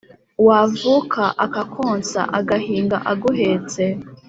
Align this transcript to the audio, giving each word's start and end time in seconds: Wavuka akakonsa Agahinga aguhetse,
Wavuka 0.47 1.23
akakonsa 1.45 2.19
Agahinga 2.39 2.97
aguhetse, 3.11 3.83